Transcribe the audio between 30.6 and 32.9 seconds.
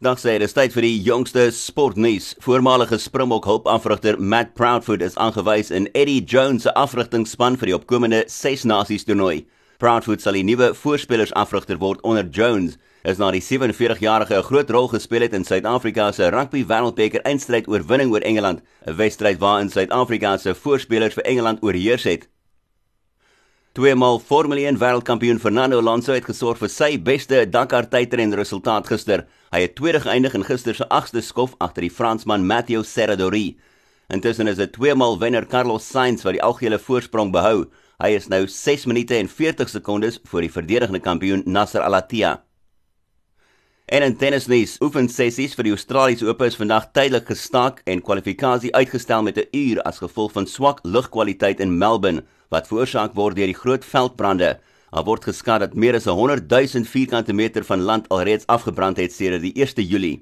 se 8ste skof agter die Fransman Matteo